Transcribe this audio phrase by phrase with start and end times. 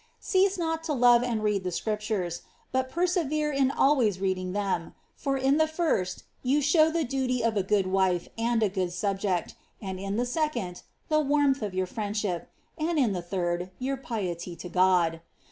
[0.19, 5.37] Cease not to love Uid read the Scriptures, but persevere in always reading them; for
[5.37, 9.53] in the first fou show the duty of a good wife and a good subject,
[9.79, 14.55] and in tlie second, the warmth of your friendship, and in the third, your piety
[14.55, 15.21] to God.